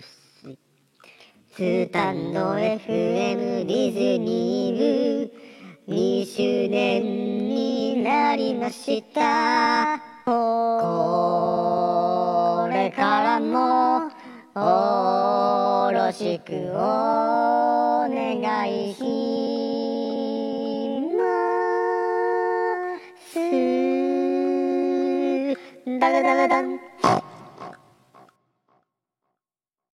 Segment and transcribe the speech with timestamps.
[0.00, 4.78] スタンド FM ディズニー
[5.86, 10.00] 部2周年になりました。
[10.24, 10.30] こ
[12.70, 14.10] れからも
[14.54, 19.00] よろしくお願いし
[21.16, 21.18] ま
[23.32, 23.34] す。
[25.98, 26.78] ダダダダダン